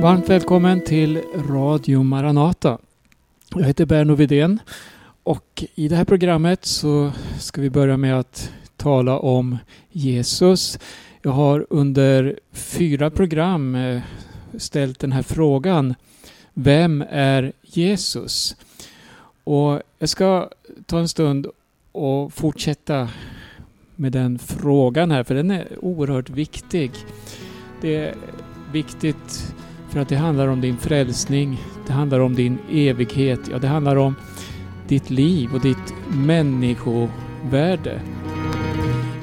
Varmt 0.00 0.28
välkommen 0.28 0.80
till 0.80 1.22
Radio 1.34 2.02
Maranata. 2.02 2.78
Jag 3.54 3.64
heter 3.64 3.86
Berno 3.86 4.14
Vidén 4.14 4.60
och 5.22 5.64
i 5.74 5.88
det 5.88 5.96
här 5.96 6.04
programmet 6.04 6.64
så 6.64 7.12
ska 7.38 7.60
vi 7.60 7.70
börja 7.70 7.96
med 7.96 8.18
att 8.18 8.52
tala 8.76 9.18
om 9.18 9.58
Jesus. 9.90 10.78
Jag 11.22 11.30
har 11.30 11.66
under 11.70 12.38
fyra 12.52 13.10
program 13.10 13.74
eh, 13.74 14.00
ställt 14.58 14.98
den 14.98 15.12
här 15.12 15.22
frågan. 15.22 15.94
Vem 16.54 17.04
är 17.10 17.52
Jesus? 17.62 18.56
Och 19.44 19.82
jag 19.98 20.08
ska 20.08 20.48
ta 20.86 20.98
en 20.98 21.08
stund 21.08 21.46
och 21.92 22.32
fortsätta 22.32 23.08
med 23.96 24.12
den 24.12 24.38
frågan 24.38 25.10
här, 25.10 25.24
för 25.24 25.34
den 25.34 25.50
är 25.50 25.84
oerhört 25.84 26.30
viktig. 26.30 26.90
Det 27.80 27.96
är 27.96 28.14
viktigt 28.72 29.54
Därför 29.98 30.04
att 30.04 30.20
det 30.20 30.26
handlar 30.26 30.48
om 30.48 30.60
din 30.60 30.76
frälsning, 30.76 31.60
det 31.86 31.92
handlar 31.92 32.20
om 32.20 32.34
din 32.34 32.58
evighet, 32.70 33.40
ja 33.50 33.58
det 33.58 33.68
handlar 33.68 33.96
om 33.96 34.14
ditt 34.88 35.10
liv 35.10 35.54
och 35.54 35.60
ditt 35.60 35.94
människovärde. 36.08 38.00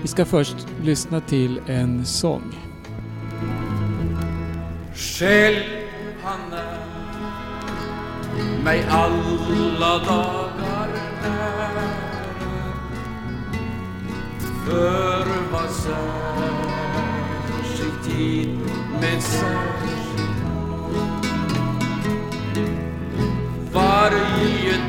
Vi 0.01 0.07
ska 0.07 0.25
först 0.25 0.67
lyssna 0.83 1.21
till 1.21 1.59
en 1.67 2.05
sång. 2.05 2.55
Själv 4.95 5.63
han 6.23 6.53
är 6.53 6.79
mig 8.63 8.83
alla 8.89 9.97
dagar 9.97 10.89
nära 11.21 11.81
för 14.65 15.25
vad 15.51 15.69
särskild 15.69 16.03
tid 18.03 18.59
med 19.01 19.23
särskild 19.23 20.04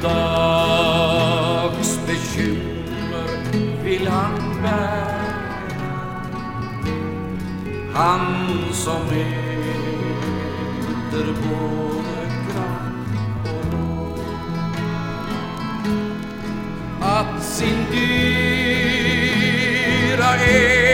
dags 0.06 1.98
bekymmer 2.06 3.28
vill 3.84 4.06
han 4.08 4.62
bära. 4.62 5.16
Han 7.94 8.20
som 8.72 9.02
äter 9.02 9.66
både 11.48 12.26
kraft 12.52 13.44
och 13.44 13.64
råd 13.72 14.20
att 17.02 17.42
sin 17.44 17.80
dyra 17.90 19.20
egendom 20.36 20.85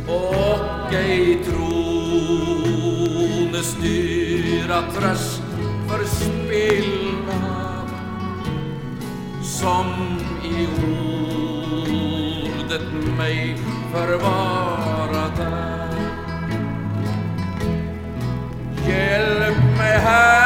och 0.07 0.93
ej 0.93 1.43
trones 1.45 2.55
dyra 3.81 4.81
tröst 4.81 5.41
förspilla 5.87 7.43
som 9.43 9.85
i 10.43 10.67
ordet 12.57 12.89
mig 13.17 13.57
förvara 13.91 15.25
där 15.37 15.89
Hjälp 18.87 19.57
mig 19.77 19.97
här 19.97 20.44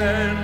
i 0.00 0.37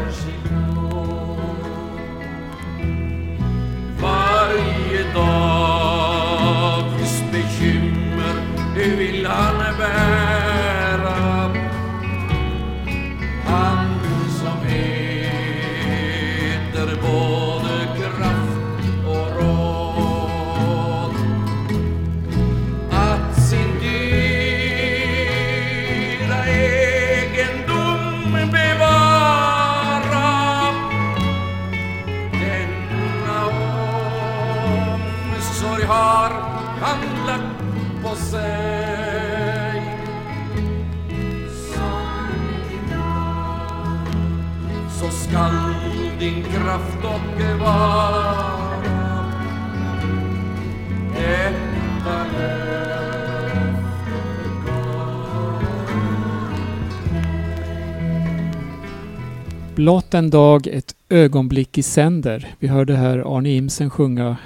Blott 59.82 60.14
en 60.14 60.30
dag, 60.30 60.66
ett 60.66 60.94
ögonblick 61.08 61.78
i 61.78 61.82
sänder. 61.82 62.54
Vi 62.58 62.68
hörde 62.68 62.96
här 62.96 63.36
Arne 63.36 63.50
Imsen 63.50 63.90
sjunga 63.90 64.36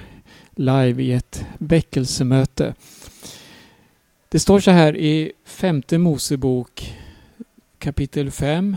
live 0.54 1.02
i 1.02 1.12
ett 1.12 1.46
väckelsemöte. 1.58 2.74
Det 4.28 4.38
står 4.38 4.60
så 4.60 4.70
här 4.70 4.96
i 4.96 5.32
femte 5.44 5.98
Mosebok 5.98 6.94
kapitel 7.78 8.30
5 8.30 8.76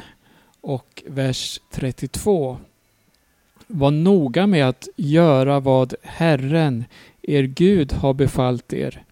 och 0.61 1.03
vers 1.07 1.59
32. 1.71 2.57
Var 3.67 3.91
noga 3.91 4.47
med 4.47 4.69
att 4.69 4.87
göra 4.95 5.59
vad 5.59 5.93
Herren, 6.03 6.85
er 7.21 7.43
Gud, 7.43 7.93
har 7.93 8.13
befallt 8.13 8.73
er. 8.73 9.03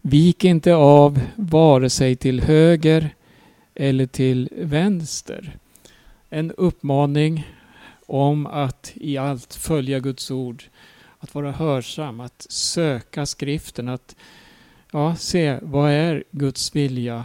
Vik 0.00 0.44
inte 0.44 0.74
av 0.74 1.20
vare 1.36 1.90
sig 1.90 2.16
till 2.16 2.40
höger 2.40 3.14
eller 3.74 4.06
till 4.06 4.48
vänster. 4.56 5.58
En 6.36 6.50
uppmaning 6.50 7.46
om 8.06 8.46
att 8.46 8.92
i 8.94 9.16
allt 9.16 9.54
följa 9.54 10.00
Guds 10.00 10.30
ord, 10.30 10.64
att 11.18 11.34
vara 11.34 11.52
hörsam, 11.52 12.20
att 12.20 12.46
söka 12.48 13.26
skriften, 13.26 13.88
att 13.88 14.16
ja, 14.92 15.16
se 15.16 15.58
vad 15.62 15.90
är 15.90 16.24
Guds 16.30 16.76
vilja? 16.76 17.24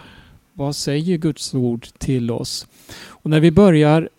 Vad 0.53 0.75
säger 0.75 1.17
Guds 1.17 1.53
ord 1.53 1.87
till 1.97 2.31
oss? 2.31 2.67
Och 3.01 3.29
när 3.29 3.39
vi 3.39 3.51
börjar 3.51 4.09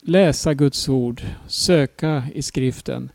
läsa 0.00 0.54
Guds 0.54 0.88
ord, 0.88 1.22
söka 1.48 2.24
i 2.34 2.42
skriften, 2.42 3.10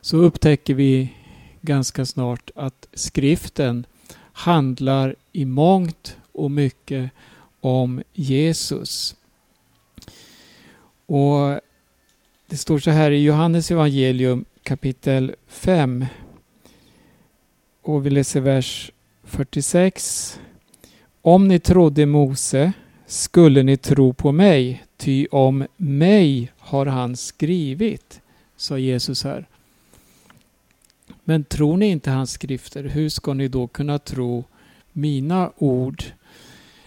så 0.00 0.16
upptäcker 0.16 0.74
vi 0.74 1.14
ganska 1.60 2.06
snart 2.06 2.50
att 2.54 2.88
skriften 2.92 3.86
handlar 4.32 5.16
i 5.32 5.44
mångt 5.44 6.16
och 6.32 6.50
mycket 6.50 7.10
om 7.60 8.02
Jesus. 8.12 9.16
Och 11.06 11.60
Det 12.46 12.56
står 12.56 12.78
så 12.78 12.90
här 12.90 13.10
i 13.10 13.22
Johannes 13.22 13.70
evangelium 13.70 14.44
kapitel 14.62 15.34
5 15.48 16.06
och 17.82 18.06
vi 18.06 18.10
läser 18.10 18.40
vers 18.40 18.92
46. 19.24 20.40
Om 21.22 21.48
ni 21.48 21.58
trodde 21.58 22.06
Mose 22.06 22.72
skulle 23.06 23.62
ni 23.62 23.76
tro 23.76 24.12
på 24.12 24.32
mig, 24.32 24.84
ty 24.96 25.26
om 25.30 25.66
mig 25.76 26.52
har 26.58 26.86
han 26.86 27.16
skrivit, 27.16 28.20
sa 28.56 28.78
Jesus 28.78 29.24
här. 29.24 29.46
Men 31.24 31.44
tror 31.44 31.76
ni 31.76 31.86
inte 31.86 32.10
hans 32.10 32.32
skrifter, 32.32 32.84
hur 32.84 33.08
ska 33.08 33.34
ni 33.34 33.48
då 33.48 33.66
kunna 33.66 33.98
tro 33.98 34.44
mina 34.92 35.52
ord? 35.56 36.04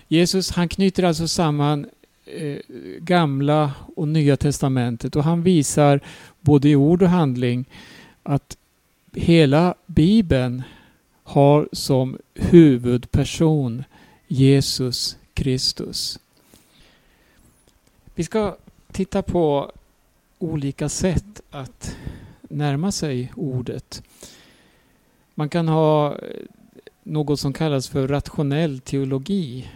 Jesus 0.08 0.52
han 0.52 0.70
knyter 0.70 1.04
alltså 1.04 1.28
samman 1.28 1.90
eh, 2.28 2.60
gamla 3.00 3.72
och 3.96 4.08
nya 4.08 4.38
testamentet 4.38 5.16
och 5.16 5.24
han 5.24 5.44
visar 5.44 6.00
både 6.40 6.70
i 6.70 6.76
ord 6.76 7.02
och 7.02 7.10
handling 7.10 7.66
att 8.24 8.58
hela 9.14 9.76
bibeln 9.86 10.64
har 11.24 11.70
som 11.72 12.18
huvudperson 12.34 13.84
Jesus 14.28 15.18
Kristus. 15.34 16.20
Vi 18.16 18.24
ska 18.24 18.56
titta 18.92 19.22
på 19.22 19.72
olika 20.40 20.90
sätt 20.90 21.42
att 21.52 21.96
närma 22.42 22.92
sig 22.92 23.34
ordet. 23.36 24.04
Man 25.36 25.50
kan 25.50 25.68
ha 25.68 26.16
eh, 26.16 26.18
något 27.04 27.40
som 27.40 27.54
kallas 27.54 27.88
för 27.88 28.08
rationell 28.08 28.80
teologi. 28.80 29.70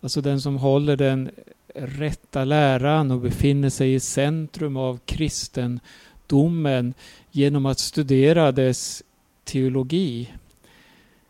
Alltså 0.00 0.20
den 0.20 0.40
som 0.40 0.56
håller 0.56 0.96
den 0.96 1.30
rätta 1.74 2.44
läran 2.44 3.10
och 3.10 3.20
befinner 3.20 3.70
sig 3.70 3.94
i 3.94 4.00
centrum 4.00 4.76
av 4.76 4.98
kristendomen 5.04 6.94
genom 7.30 7.66
att 7.66 7.78
studera 7.78 8.52
dess 8.52 9.02
teologi. 9.44 10.32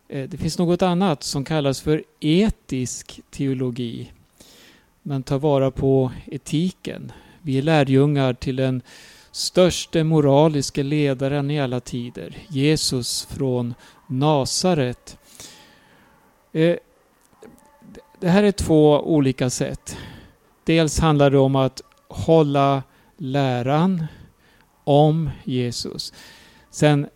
Eh, 0.08 0.28
det 0.28 0.36
finns 0.36 0.58
något 0.58 0.82
annat 0.82 1.22
som 1.22 1.44
kallas 1.44 1.80
för 1.80 2.04
etisk 2.20 3.20
teologi. 3.30 4.12
Man 5.02 5.22
tar 5.22 5.38
vara 5.38 5.70
på 5.70 6.12
etiken. 6.26 7.12
Vi 7.42 7.58
är 7.58 7.62
lärjungar 7.62 8.34
till 8.34 8.56
den 8.56 8.82
störste 9.32 10.04
moraliska 10.04 10.82
ledaren 10.82 11.50
i 11.50 11.60
alla 11.60 11.80
tider, 11.80 12.38
Jesus 12.48 13.26
från 13.30 13.74
Nasaret. 14.06 15.18
Eh, 16.52 16.76
det 18.20 18.28
här 18.28 18.42
är 18.42 18.52
två 18.52 19.00
olika 19.00 19.50
sätt. 19.50 19.96
Dels 20.64 20.98
handlar 20.98 21.30
det 21.30 21.38
om 21.38 21.56
att 21.56 21.82
hålla 22.08 22.82
läran 23.16 24.06
om 24.84 25.30
Jesus. 25.44 26.12
Sen 26.70 27.06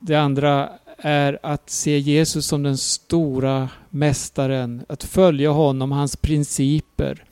det 0.00 0.14
andra 0.14 0.70
är 0.98 1.38
att 1.42 1.70
se 1.70 1.98
Jesus 1.98 2.46
som 2.46 2.62
den 2.62 2.76
stora 2.76 3.68
mästaren, 3.90 4.84
att 4.88 5.04
följa 5.04 5.50
honom, 5.50 5.92
hans 5.92 6.16
principer. 6.16 7.24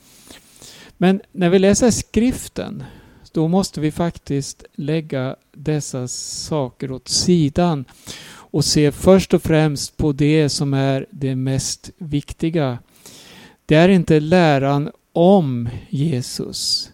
Men 0.97 1.21
när 1.33 1.51
vi 1.51 1.59
läser 1.59 1.91
skriften, 1.91 2.85
då 3.33 3.49
måste 3.49 3.81
vi 3.81 3.93
faktiskt 3.93 4.65
lägga 4.75 5.37
dessa 5.53 6.09
saker 6.09 6.93
åt 6.93 7.09
sidan 7.09 7.85
och 8.33 8.65
se 8.65 8.93
först 8.93 9.35
och 9.35 9.43
främst 9.43 9.97
på 9.97 10.13
det 10.13 10.49
som 10.49 10.75
är 10.75 11.07
det 11.11 11.37
mest 11.37 11.91
viktiga. 11.99 12.79
Det 13.67 13.75
är 13.75 13.89
inte 13.89 14.21
läran 14.21 14.91
om 15.15 15.69
Jesus 15.89 16.91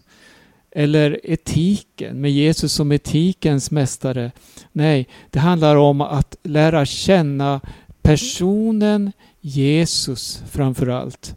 eller 0.71 1.19
etiken 1.23 2.21
med 2.21 2.31
Jesus 2.31 2.73
som 2.73 2.91
etikens 2.91 3.71
mästare. 3.71 4.31
Nej, 4.71 5.07
det 5.29 5.39
handlar 5.39 5.75
om 5.75 6.01
att 6.01 6.35
lära 6.43 6.85
känna 6.85 7.61
personen 8.01 9.11
Jesus 9.41 10.43
framför 10.51 10.87
allt. 10.87 11.35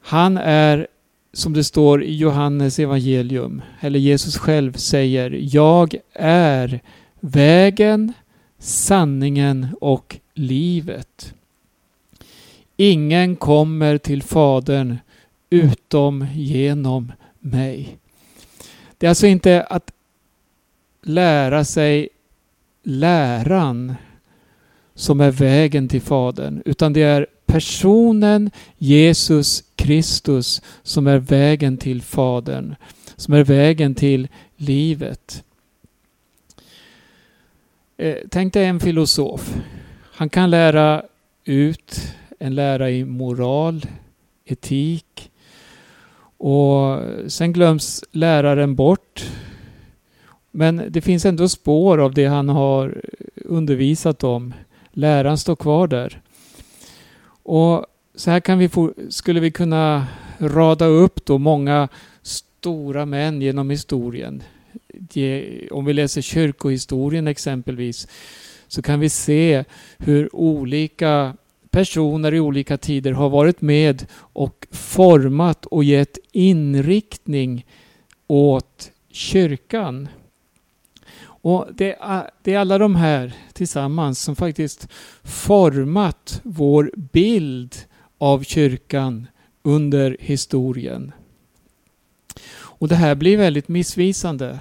Han 0.00 0.36
är, 0.36 0.86
som 1.32 1.52
det 1.52 1.64
står 1.64 2.04
i 2.04 2.16
Johannes 2.16 2.78
evangelium, 2.78 3.62
eller 3.80 3.98
Jesus 3.98 4.36
själv 4.36 4.72
säger, 4.72 5.38
jag 5.40 5.96
är 6.14 6.80
vägen, 7.20 8.12
sanningen 8.58 9.66
och 9.80 10.16
livet. 10.34 11.34
Ingen 12.76 13.36
kommer 13.36 13.98
till 13.98 14.22
Fadern 14.22 14.96
utom 15.62 16.26
genom 16.34 17.12
mig. 17.38 17.98
Det 18.98 19.06
är 19.06 19.08
alltså 19.08 19.26
inte 19.26 19.62
att 19.62 19.92
lära 21.02 21.64
sig 21.64 22.08
läran 22.82 23.94
som 24.94 25.20
är 25.20 25.30
vägen 25.30 25.88
till 25.88 26.00
Fadern, 26.02 26.62
utan 26.64 26.92
det 26.92 27.02
är 27.02 27.26
personen 27.46 28.50
Jesus 28.78 29.64
Kristus 29.76 30.62
som 30.82 31.06
är 31.06 31.18
vägen 31.18 31.76
till 31.76 32.02
Fadern, 32.02 32.74
som 33.16 33.34
är 33.34 33.44
vägen 33.44 33.94
till 33.94 34.28
livet. 34.56 35.44
Eh, 37.96 38.16
tänk 38.30 38.52
dig 38.52 38.64
en 38.66 38.80
filosof. 38.80 39.56
Han 40.02 40.28
kan 40.28 40.50
lära 40.50 41.02
ut 41.44 42.14
en 42.38 42.54
lära 42.54 42.90
i 42.90 43.04
moral, 43.04 43.86
etik, 44.44 45.30
och 46.38 47.00
sen 47.26 47.52
glöms 47.52 48.04
läraren 48.12 48.74
bort. 48.74 49.30
Men 50.50 50.82
det 50.88 51.00
finns 51.00 51.24
ändå 51.24 51.48
spår 51.48 51.98
av 51.98 52.14
det 52.14 52.26
han 52.26 52.48
har 52.48 53.02
undervisat 53.34 54.24
om. 54.24 54.54
Läraren 54.92 55.38
står 55.38 55.56
kvar 55.56 55.86
där. 55.88 56.20
Och 57.42 57.86
så 58.14 58.30
här 58.30 58.40
kan 58.40 58.58
vi 58.58 58.68
få, 58.68 58.92
skulle 59.08 59.40
vi 59.40 59.50
kunna 59.50 60.06
rada 60.38 60.86
upp 60.86 61.24
då 61.24 61.38
många 61.38 61.88
stora 62.22 63.06
män 63.06 63.42
genom 63.42 63.70
historien. 63.70 64.42
Om 65.70 65.84
vi 65.84 65.92
läser 65.92 66.22
kyrkohistorien 66.22 67.26
exempelvis 67.26 68.08
så 68.68 68.82
kan 68.82 69.00
vi 69.00 69.08
se 69.08 69.64
hur 69.98 70.36
olika 70.36 71.36
personer 71.76 72.34
i 72.34 72.40
olika 72.40 72.76
tider 72.76 73.12
har 73.12 73.28
varit 73.28 73.60
med 73.60 74.06
och 74.16 74.66
format 74.70 75.66
och 75.66 75.84
gett 75.84 76.18
inriktning 76.32 77.66
åt 78.26 78.90
kyrkan. 79.10 80.08
Och 81.24 81.68
det 81.74 81.96
är, 82.00 82.30
det 82.42 82.54
är 82.54 82.58
alla 82.58 82.78
de 82.78 82.96
här 82.96 83.32
tillsammans 83.52 84.20
som 84.20 84.36
faktiskt 84.36 84.88
format 85.22 86.40
vår 86.44 86.90
bild 86.96 87.76
av 88.18 88.42
kyrkan 88.42 89.26
under 89.62 90.16
historien. 90.20 91.12
Och 92.54 92.88
det 92.88 92.96
här 92.96 93.14
blir 93.14 93.36
väldigt 93.36 93.68
missvisande. 93.68 94.58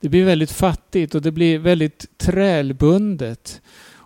Det 0.00 0.08
blir 0.08 0.24
väldigt 0.24 0.52
fattigt 0.52 1.14
och 1.14 1.22
det 1.22 1.32
blir 1.32 1.58
väldigt 1.58 2.18
trälbundet. 2.18 3.62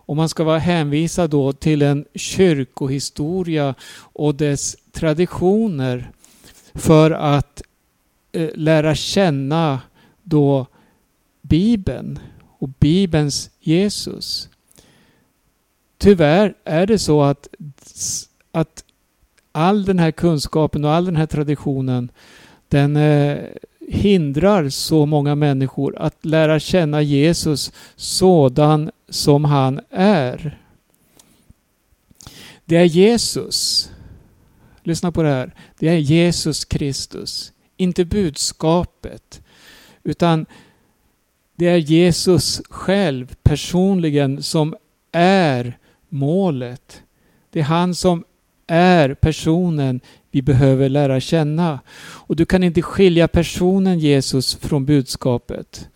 Och 0.07 0.17
man 0.17 0.29
ska 0.29 0.45
vara 0.45 0.59
hänvisad 0.59 1.31
då 1.31 1.53
till 1.53 1.83
en 1.83 2.05
kyrkohistoria 2.15 3.75
och 3.99 4.35
dess 4.35 4.77
traditioner 4.93 6.11
för 6.75 7.11
att 7.11 7.63
eh, 8.33 8.51
lära 8.55 8.95
känna 8.95 9.81
då 10.23 10.67
Bibeln 11.43 12.19
och 12.59 12.69
Bibelns 12.69 13.51
Jesus. 13.61 14.49
Tyvärr 15.99 16.55
är 16.65 16.87
det 16.87 16.99
så 16.99 17.23
att, 17.23 17.49
att 18.53 18.85
all 19.53 19.85
den 19.85 19.99
här 19.99 20.11
kunskapen 20.11 20.85
och 20.85 20.91
all 20.91 21.05
den 21.05 21.17
här 21.17 21.27
traditionen 21.27 22.11
den 22.69 22.97
eh, 22.97 23.39
hindrar 23.89 24.69
så 24.69 25.07
många 25.07 25.35
människor 25.35 25.99
att 25.99 26.25
lära 26.25 26.61
känna 26.61 27.03
Jesus 27.03 27.73
sådan 27.97 28.91
som 29.09 29.45
han 29.45 29.81
är. 29.91 30.59
Det 32.65 32.77
är 32.77 32.85
Jesus. 32.85 33.91
Lyssna 34.83 35.13
på 35.13 35.23
det 35.23 35.29
här. 35.29 35.55
Det 35.79 35.89
är 35.89 35.97
Jesus 35.97 36.65
Kristus. 36.65 37.53
Inte 37.77 38.05
budskapet. 38.05 39.43
Utan 40.03 40.47
det 41.57 41.69
är 41.69 41.77
Jesus 41.77 42.63
själv 42.71 43.35
personligen 43.43 44.43
som 44.43 44.77
är 45.13 45.79
målet. 46.09 47.03
Det 47.51 47.61
är 47.61 47.65
han 47.65 47.95
som 47.95 48.25
är 48.67 49.15
personen 49.15 50.01
vi 50.37 50.43
behöver 50.43 50.89
lära 50.89 51.21
känna. 51.21 51.81
Och 51.99 52.37
du 52.37 52.47
kan 52.47 52.63
inte 52.63 52.83
skilja 52.83 53.29
personen 53.29 53.99
Jesus 53.99 54.55
från 54.55 54.85
budskapet. 54.85 55.89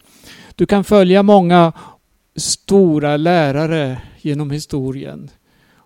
Du 0.54 0.66
kan 0.66 0.84
följa 0.84 1.22
många 1.22 1.72
stora 2.36 3.16
lärare 3.16 4.02
genom 4.20 4.50
historien 4.50 5.30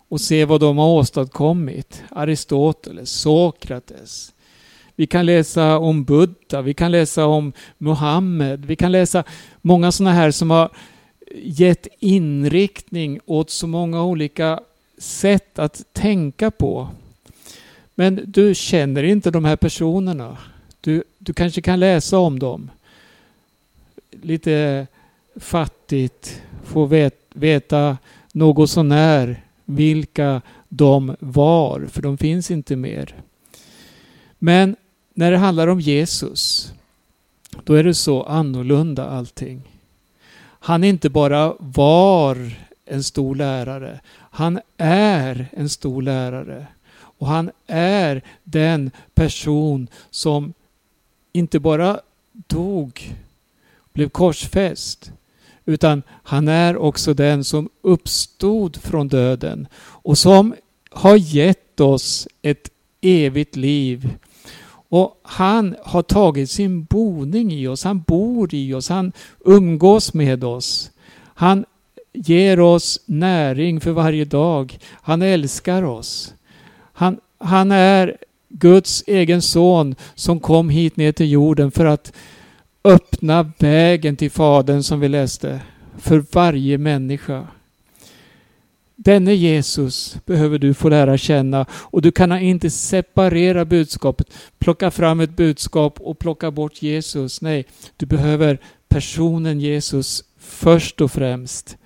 och 0.09 0.21
se 0.21 0.45
vad 0.45 0.59
de 0.59 0.77
har 0.77 0.87
åstadkommit. 0.87 2.03
Aristoteles, 2.09 3.11
Sokrates. 3.11 4.33
Vi 4.95 5.07
kan 5.07 5.25
läsa 5.25 5.77
om 5.77 6.03
Buddha, 6.03 6.61
vi 6.61 6.73
kan 6.73 6.91
läsa 6.91 7.25
om 7.25 7.53
Muhammed, 7.77 8.65
vi 8.65 8.75
kan 8.75 8.91
läsa 8.91 9.23
många 9.61 9.91
sådana 9.91 10.15
här 10.15 10.31
som 10.31 10.49
har 10.49 10.69
gett 11.43 11.87
inriktning 11.99 13.19
åt 13.25 13.49
så 13.49 13.67
många 13.67 14.03
olika 14.03 14.59
sätt 14.97 15.59
att 15.59 15.93
tänka 15.93 16.51
på. 16.51 16.89
Men 17.95 18.19
du 18.27 18.55
känner 18.55 19.03
inte 19.03 19.31
de 19.31 19.45
här 19.45 19.55
personerna. 19.55 20.37
Du, 20.81 21.03
du 21.17 21.33
kanske 21.33 21.61
kan 21.61 21.79
läsa 21.79 22.17
om 22.17 22.39
dem. 22.39 22.71
Lite 24.11 24.87
fattigt 25.35 26.41
få 26.63 26.85
vet, 26.85 27.19
veta 27.33 27.97
något 28.31 28.69
sånär 28.69 29.41
vilka 29.65 30.41
de 30.69 31.15
var, 31.19 31.87
för 31.91 32.01
de 32.01 32.17
finns 32.17 32.51
inte 32.51 32.75
mer. 32.75 33.15
Men 34.39 34.75
när 35.13 35.31
det 35.31 35.37
handlar 35.37 35.67
om 35.67 35.79
Jesus, 35.79 36.73
då 37.63 37.73
är 37.73 37.83
det 37.83 37.93
så 37.93 38.23
annorlunda 38.23 39.09
allting. 39.09 39.61
Han 40.59 40.83
inte 40.83 41.09
bara 41.09 41.53
var 41.59 42.51
en 42.85 43.03
stor 43.03 43.35
lärare, 43.35 43.99
han 44.31 44.59
är 44.77 45.47
en 45.51 45.69
stor 45.69 46.01
lärare. 46.01 46.67
Och 47.17 47.27
han 47.27 47.51
är 47.67 48.21
den 48.43 48.91
person 49.13 49.87
som 50.09 50.53
inte 51.31 51.59
bara 51.59 51.99
dog, 52.31 53.15
blev 53.93 54.09
korsfäst, 54.09 55.11
utan 55.65 56.03
han 56.23 56.47
är 56.47 56.77
också 56.77 57.13
den 57.13 57.43
som 57.43 57.69
uppstod 57.81 58.77
från 58.77 59.07
döden 59.07 59.67
och 59.77 60.17
som 60.17 60.55
har 60.89 61.15
gett 61.15 61.79
oss 61.79 62.27
ett 62.41 62.69
evigt 63.01 63.55
liv. 63.55 64.09
Och 64.89 65.19
han 65.23 65.75
har 65.83 66.01
tagit 66.01 66.51
sin 66.51 66.83
boning 66.83 67.51
i 67.53 67.67
oss, 67.67 67.83
han 67.83 68.01
bor 68.01 68.53
i 68.53 68.73
oss, 68.73 68.89
han 68.89 69.11
umgås 69.45 70.13
med 70.13 70.43
oss. 70.43 70.91
Han 71.23 71.65
ger 72.13 72.59
oss 72.59 72.99
näring 73.05 73.81
för 73.81 73.91
varje 73.91 74.25
dag. 74.25 74.79
Han 74.91 75.21
älskar 75.21 75.83
oss. 75.83 76.33
Han, 76.95 77.19
han 77.37 77.71
är 77.71 78.17
Guds 78.49 79.03
egen 79.07 79.41
son 79.41 79.95
som 80.15 80.39
kom 80.39 80.69
hit 80.69 80.97
ner 80.97 81.11
till 81.11 81.31
jorden 81.31 81.71
för 81.71 81.85
att 81.85 82.13
öppna 82.83 83.51
vägen 83.59 84.15
till 84.15 84.31
Fadern 84.31 84.83
som 84.83 84.99
vi 84.99 85.07
läste 85.07 85.61
för 85.97 86.25
varje 86.31 86.77
människa. 86.77 87.47
Denne 88.95 89.33
Jesus 89.33 90.17
behöver 90.25 90.59
du 90.59 90.73
få 90.73 90.89
lära 90.89 91.17
känna 91.17 91.65
och 91.71 92.01
du 92.01 92.11
kan 92.11 92.39
inte 92.39 92.69
separera 92.69 93.65
budskapet, 93.65 94.27
plocka 94.59 94.91
fram 94.91 95.19
ett 95.19 95.35
budskap 95.35 95.99
och 95.99 96.19
plocka 96.19 96.51
bort 96.51 96.81
Jesus. 96.81 97.41
Nej, 97.41 97.65
du 97.97 98.05
behöver 98.05 98.59
personen 98.87 99.59
Jesus 99.59 100.23
först 100.39 101.01
och 101.01 101.11
främst. 101.11 101.77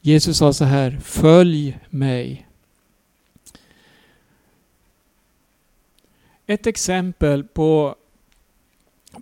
Jesus 0.00 0.38
sa 0.38 0.52
så 0.52 0.64
här, 0.64 0.98
följ 1.04 1.78
mig. 1.90 2.45
Ett 6.46 6.66
exempel 6.66 7.44
på, 7.44 7.94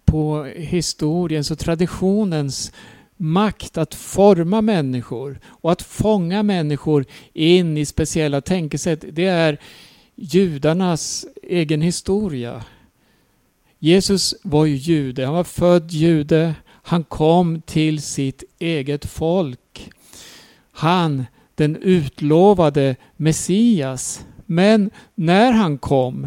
på 0.05 0.45
historiens 0.45 1.51
och 1.51 1.59
traditionens 1.59 2.73
makt 3.17 3.79
att 3.79 3.95
forma 3.95 4.61
människor 4.61 5.41
och 5.47 5.73
att 5.73 5.83
fånga 5.83 6.43
människor 6.43 7.05
in 7.33 7.77
i 7.77 7.87
speciella 7.87 8.41
tänkesätt, 8.41 9.05
det 9.13 9.27
är 9.27 9.59
judarnas 10.15 11.27
egen 11.43 11.83
historia. 11.83 12.65
Jesus 13.79 14.35
var 14.43 14.65
ju 14.65 14.75
jude, 14.75 15.25
han 15.25 15.35
var 15.35 15.45
född 15.45 15.91
jude, 15.91 16.55
han 16.67 17.05
kom 17.05 17.63
till 17.63 18.03
sitt 18.03 18.45
eget 18.59 19.05
folk. 19.05 19.91
Han, 20.73 21.27
den 21.55 21.77
utlovade 21.77 22.97
Messias. 23.17 24.25
Men 24.47 24.91
när 25.15 25.53
han 25.53 25.79
kom 25.79 26.27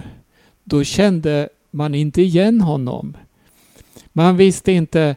då 0.70 0.84
kände 0.84 1.50
man 1.72 1.96
inte 1.96 2.22
igen 2.22 2.62
honom. 2.62 3.18
Man 4.14 4.38
visste 4.38 4.72
inte 4.72 5.16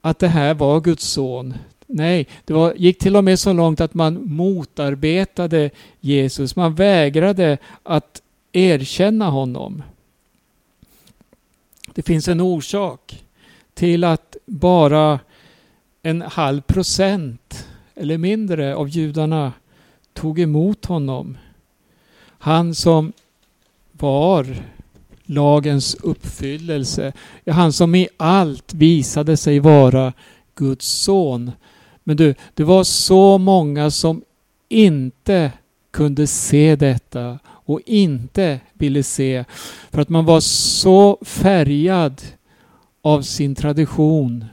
att 0.00 0.18
det 0.18 0.28
här 0.28 0.54
var 0.54 0.80
Guds 0.80 1.04
son. 1.04 1.54
Nej, 1.86 2.28
det 2.44 2.52
var, 2.52 2.74
gick 2.76 2.98
till 2.98 3.16
och 3.16 3.24
med 3.24 3.38
så 3.38 3.52
långt 3.52 3.80
att 3.80 3.94
man 3.94 4.34
motarbetade 4.34 5.70
Jesus. 6.00 6.56
Man 6.56 6.74
vägrade 6.74 7.58
att 7.82 8.22
erkänna 8.52 9.30
honom. 9.30 9.82
Det 11.94 12.02
finns 12.02 12.28
en 12.28 12.40
orsak 12.40 13.24
till 13.74 14.04
att 14.04 14.36
bara 14.46 15.20
en 16.02 16.22
halv 16.22 16.60
procent 16.60 17.68
eller 17.94 18.18
mindre 18.18 18.74
av 18.74 18.88
judarna 18.88 19.52
tog 20.12 20.40
emot 20.40 20.84
honom. 20.84 21.38
Han 22.38 22.74
som 22.74 23.12
var 23.92 24.62
lagens 25.26 25.94
uppfyllelse. 25.94 27.12
Han 27.46 27.72
som 27.72 27.94
i 27.94 28.08
allt 28.16 28.74
visade 28.74 29.36
sig 29.36 29.58
vara 29.58 30.12
Guds 30.54 30.86
son. 30.86 31.52
Men 32.04 32.16
du, 32.16 32.34
det 32.54 32.64
var 32.64 32.84
så 32.84 33.38
många 33.38 33.90
som 33.90 34.22
inte 34.68 35.52
kunde 35.90 36.26
se 36.26 36.76
detta 36.76 37.38
och 37.46 37.80
inte 37.86 38.60
ville 38.72 39.02
se. 39.02 39.44
För 39.90 40.02
att 40.02 40.08
man 40.08 40.24
var 40.24 40.40
så 40.40 41.18
färgad 41.22 42.22
av 43.02 43.22
sin 43.22 43.54
tradition, 43.54 44.44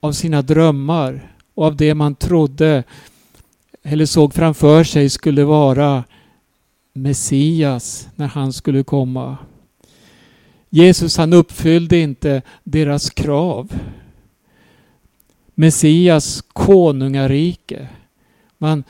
av 0.00 0.12
sina 0.12 0.42
drömmar 0.42 1.32
och 1.54 1.64
av 1.64 1.76
det 1.76 1.94
man 1.94 2.14
trodde 2.14 2.84
eller 3.82 4.06
såg 4.06 4.34
framför 4.34 4.84
sig 4.84 5.10
skulle 5.10 5.44
vara 5.44 6.04
Messias 6.92 8.08
när 8.16 8.26
han 8.26 8.52
skulle 8.52 8.82
komma. 8.84 9.36
Jesus 10.70 11.16
han 11.16 11.32
uppfyllde 11.32 11.98
inte 11.98 12.42
deras 12.64 13.10
krav. 13.10 13.72
Messias 15.54 16.44
konungarike. 16.52 17.88
Man, 18.58 18.84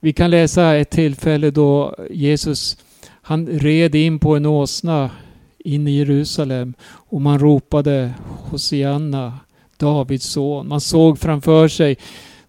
vi 0.00 0.12
kan 0.12 0.30
läsa 0.30 0.76
ett 0.76 0.90
tillfälle 0.90 1.50
då 1.50 1.96
Jesus 2.10 2.76
han 3.22 3.46
red 3.46 3.94
in 3.94 4.18
på 4.18 4.36
en 4.36 4.46
åsna 4.46 5.10
in 5.58 5.88
i 5.88 5.90
Jerusalem 5.90 6.74
och 6.82 7.20
man 7.20 7.38
ropade 7.38 8.14
Hosianna, 8.28 9.38
Davids 9.76 10.26
son. 10.26 10.68
Man 10.68 10.80
såg 10.80 11.18
framför 11.18 11.68
sig 11.68 11.96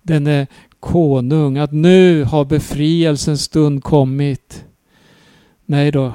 denne 0.01 0.47
konung 0.79 1.57
att 1.57 1.71
nu 1.71 2.23
har 2.23 2.45
befrielsens 2.45 3.41
stund 3.41 3.83
kommit. 3.83 4.65
Nej 5.65 5.91
då, 5.91 6.13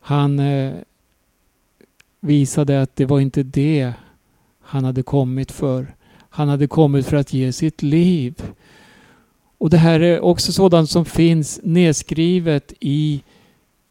han 0.00 0.38
eh, 0.38 0.72
visade 2.24 2.82
att 2.82 2.96
det 2.96 3.04
var 3.04 3.20
inte 3.20 3.42
det 3.42 3.92
han 4.60 4.84
hade 4.84 5.02
kommit 5.02 5.52
för. 5.52 5.94
Han 6.28 6.48
hade 6.48 6.66
kommit 6.66 7.06
för 7.06 7.16
att 7.16 7.32
ge 7.32 7.52
sitt 7.52 7.82
liv. 7.82 8.42
Och 9.58 9.70
det 9.70 9.76
här 9.76 10.00
är 10.00 10.20
också 10.20 10.52
sådant 10.52 10.90
som 10.90 11.04
finns 11.04 11.60
nedskrivet 11.62 12.72
i 12.80 13.22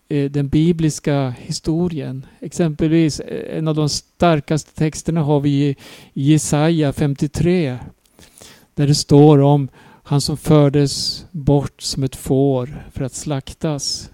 eh, 0.09 0.31
den 0.31 0.47
bibliska 0.47 1.29
historien. 1.29 2.25
Exempelvis 2.39 3.19
eh, 3.19 3.57
en 3.57 3.67
av 3.67 3.75
de 3.75 3.89
starkaste 3.89 4.75
texterna 4.75 5.21
har 5.21 5.39
vi 5.39 5.49
i 5.49 5.75
Jesaja 6.13 6.93
53. 6.93 7.77
Där 8.75 8.87
det 8.87 8.95
står 8.95 9.39
om 9.39 9.67
han 10.03 10.21
som 10.21 10.37
fördes 10.37 11.25
bort 11.31 11.81
som 11.81 12.03
ett 12.03 12.15
får 12.15 12.87
för 12.93 13.03
att 13.03 13.13
slaktas. 13.13 14.09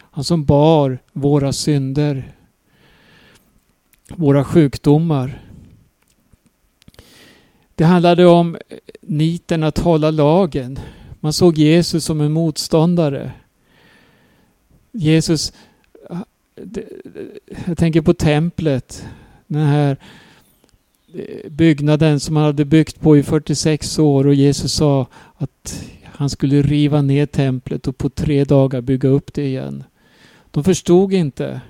Han 0.00 0.24
som 0.24 0.44
bar 0.44 0.98
våra 1.12 1.52
synder, 1.52 2.32
våra 4.16 4.44
sjukdomar. 4.44 5.42
Det 7.74 7.84
handlade 7.84 8.26
om 8.26 8.56
niten 9.00 9.62
att 9.62 9.78
hålla 9.78 10.10
lagen. 10.10 10.78
Man 11.20 11.32
såg 11.32 11.58
Jesus 11.58 12.04
som 12.04 12.20
en 12.20 12.32
motståndare. 12.32 13.32
Jesus, 14.92 15.52
jag 17.66 17.78
tänker 17.78 18.00
på 18.00 18.14
templet, 18.14 19.06
den 19.46 19.66
här 19.66 19.96
byggnaden 21.48 22.20
som 22.20 22.36
han 22.36 22.44
hade 22.44 22.64
byggt 22.64 23.00
på 23.00 23.16
i 23.16 23.22
46 23.22 23.98
år 23.98 24.26
och 24.26 24.34
Jesus 24.34 24.72
sa 24.72 25.06
att 25.36 25.84
han 26.04 26.30
skulle 26.30 26.62
riva 26.62 27.02
ner 27.02 27.26
templet 27.26 27.86
och 27.86 27.98
på 27.98 28.08
tre 28.08 28.44
dagar 28.44 28.80
bygga 28.80 29.08
upp 29.08 29.34
det 29.34 29.46
igen. 29.46 29.84
De 30.50 30.64
förstod 30.64 31.12
inte. 31.12 31.60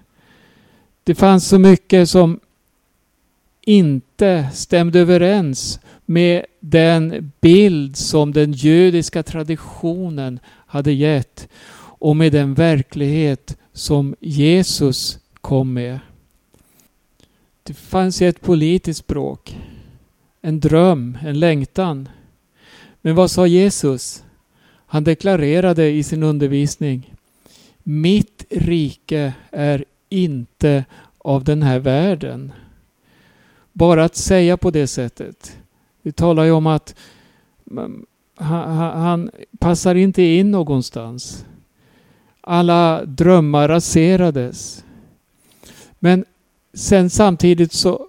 Det 1.09 1.15
fanns 1.15 1.49
så 1.49 1.59
mycket 1.59 2.09
som 2.09 2.41
inte 3.61 4.49
stämde 4.55 5.01
överens 5.01 5.81
med 6.07 6.45
den 6.61 7.33
bild 7.41 7.97
som 7.97 8.33
den 8.33 8.53
judiska 8.53 9.23
traditionen 9.23 10.41
hade 10.67 10.93
gett 10.93 11.49
och 11.79 12.17
med 12.17 12.33
den 12.33 12.55
verklighet 12.55 13.57
som 13.73 14.15
Jesus 14.21 15.19
kom 15.41 15.73
med. 15.73 15.99
Det 17.63 17.75
fanns 17.75 18.23
ett 18.23 18.41
politiskt 18.41 19.01
språk, 19.01 19.57
en 20.43 20.61
dröm, 20.61 21.19
en 21.23 21.41
längtan. 21.41 22.09
Men 23.01 23.15
vad 23.15 23.31
sa 23.31 23.47
Jesus? 23.47 24.25
Han 24.87 25.05
deklarerade 25.05 25.91
i 25.91 26.03
sin 26.03 26.23
undervisning 26.23 27.15
Mitt 27.83 28.45
rike 28.51 29.33
är 29.51 29.85
inte 30.09 30.85
av 31.19 31.45
den 31.45 31.63
här 31.63 31.79
världen. 31.79 32.53
Bara 33.73 34.05
att 34.05 34.17
säga 34.17 34.57
på 34.57 34.71
det 34.71 34.87
sättet. 34.87 35.59
Vi 36.03 36.13
talar 36.13 36.45
ju 36.45 36.51
om 36.51 36.67
att 36.67 36.95
han, 38.35 39.01
han 39.01 39.31
passar 39.59 39.95
inte 39.95 40.23
in 40.23 40.51
någonstans. 40.51 41.45
Alla 42.41 43.05
drömmar 43.05 43.69
raserades. 43.69 44.85
Men 45.99 46.25
sen 46.75 47.11
samtidigt 47.11 47.73
så 47.73 48.09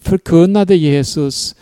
förkunnade 0.00 0.76
Jesus 0.76 1.56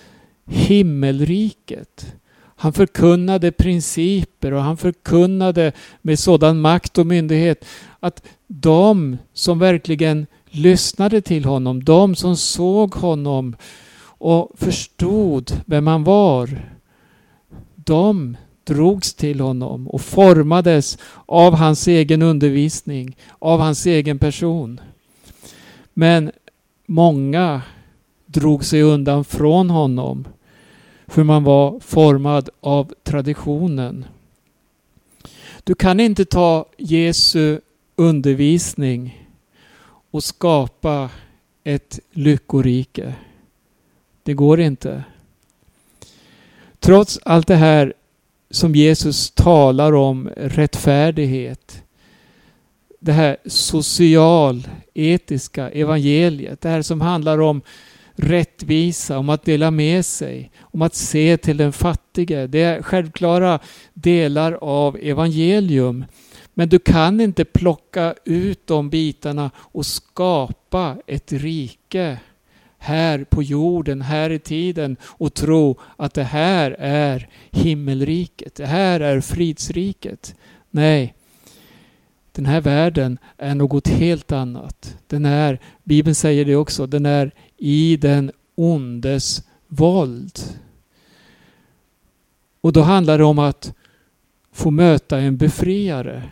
himmelriket. 0.44 2.14
Han 2.62 2.72
förkunnade 2.72 3.53
principer 3.53 4.53
och 4.53 4.62
han 4.62 4.77
förkunnade 4.77 5.72
med 6.03 6.18
sådan 6.18 6.61
makt 6.61 6.98
och 6.98 7.07
myndighet 7.07 7.64
att 8.01 8.22
de 8.46 9.18
som 9.33 9.59
verkligen 9.59 10.27
lyssnade 10.51 11.20
till 11.20 11.44
honom, 11.44 11.85
de 11.85 12.14
som 12.14 12.37
såg 12.37 12.94
honom 12.94 13.57
och 14.05 14.51
förstod 14.57 15.62
vem 15.66 15.87
han 15.87 16.05
var, 16.05 16.75
de 17.75 18.37
drogs 18.64 19.14
till 19.14 19.40
honom 19.40 19.88
och 19.88 20.01
formades 20.01 20.98
av 21.27 21.55
hans 21.55 21.88
egen 21.88 22.22
undervisning, 22.22 23.16
av 23.38 23.61
hans 23.61 23.87
egen 23.87 24.18
person. 24.18 24.81
Men 25.94 26.31
många 26.87 27.62
drog 28.27 28.64
sig 28.64 28.83
undan 28.83 29.25
från 29.25 29.70
honom 29.70 30.25
för 31.12 31.25
man 31.25 31.44
var 31.44 31.81
formad 31.81 32.48
av 32.61 32.94
traditionen. 33.03 34.05
Du 35.64 35.75
kan 35.75 36.01
inte 36.01 36.25
ta 36.25 36.66
Jesu 36.79 37.61
undervisning 37.96 39.29
och 40.11 40.25
skapa 40.25 41.11
ett 41.64 42.01
lyckorike. 42.11 43.14
Det 44.22 44.35
går 44.35 44.61
inte. 44.61 45.05
Trots 46.81 47.18
allt 47.22 47.46
det 47.46 47.57
här 47.57 47.94
som 48.51 48.75
Jesus 48.75 49.31
talar 49.31 49.92
om 49.92 50.29
rättfärdighet, 50.37 51.83
det 53.01 53.12
här 53.12 53.37
social-etiska 53.46 55.70
evangeliet, 55.70 56.61
det 56.61 56.68
här 56.68 56.83
som 56.83 57.01
handlar 57.01 57.38
om 57.38 57.62
rättvisa, 58.22 59.18
om 59.18 59.28
att 59.28 59.44
dela 59.44 59.70
med 59.70 60.06
sig, 60.06 60.50
om 60.61 60.82
att 60.82 60.94
se 60.94 61.37
till 61.37 61.56
den 61.56 61.72
fattige. 61.72 62.46
Det 62.46 62.62
är 62.62 62.82
självklara 62.82 63.58
delar 63.94 64.52
av 64.52 64.96
evangelium. 65.02 66.04
Men 66.54 66.68
du 66.68 66.78
kan 66.78 67.20
inte 67.20 67.44
plocka 67.44 68.14
ut 68.24 68.66
de 68.66 68.90
bitarna 68.90 69.50
och 69.56 69.87
skapa 69.87 70.96
ett 71.06 71.32
rike 71.32 72.18
här 72.78 73.24
på 73.24 73.42
jorden, 73.42 74.02
här 74.02 74.30
i 74.30 74.38
tiden 74.38 74.96
och 75.02 75.35
tro 75.35 75.78
att 75.96 76.14
det 76.14 76.24
här 76.24 76.76
är 76.78 77.28
himmelriket, 77.50 78.54
det 78.54 78.66
här 78.66 79.00
är 79.00 79.20
fridsriket. 79.20 80.35
Nej, 80.70 81.14
den 82.32 82.46
här 82.46 82.60
världen 82.60 83.18
är 83.36 83.54
något 83.54 83.88
helt 83.88 84.32
annat. 84.32 84.96
Den 85.06 85.24
är, 85.24 85.58
Bibeln 85.84 86.14
säger 86.14 86.44
det 86.44 86.56
också, 86.56 86.86
den 86.86 87.06
är 87.06 87.34
i 87.56 87.96
den 87.96 88.32
ondes 88.54 89.42
våld. 89.68 90.38
Och 92.60 92.72
då 92.72 92.82
handlar 92.82 93.18
det 93.18 93.24
om 93.24 93.38
att 93.38 93.74
få 94.52 94.70
möta 94.70 95.18
en 95.18 95.36
befriare. 95.36 96.30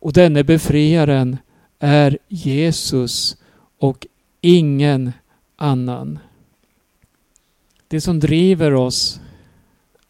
Och 0.00 0.12
denne 0.12 0.44
befriaren 0.44 1.36
är 1.78 2.18
Jesus 2.28 3.36
och 3.78 4.06
ingen 4.40 5.12
annan. 5.56 6.18
Det 7.88 8.00
som 8.00 8.20
driver 8.20 8.74
oss 8.74 9.20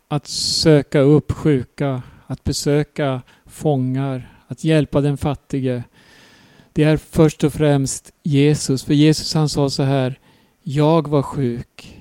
att 0.09 0.27
söka 0.27 1.01
upp 1.01 1.33
sjuka, 1.33 2.03
att 2.27 2.45
besöka 2.45 3.23
fångar, 3.47 4.36
att 4.47 4.65
hjälpa 4.65 5.01
den 5.01 5.17
fattige. 5.17 5.83
Det 6.73 6.83
är 6.83 6.97
först 6.97 7.45
och 7.45 7.53
främst 7.53 8.13
Jesus. 8.23 8.85
För 8.85 8.95
Jesus 8.95 9.35
han 9.35 9.49
sa 9.49 9.71
så 9.71 9.83
här. 9.83 10.19
Jag 10.63 11.09
var 11.09 11.23
sjuk. 11.23 12.01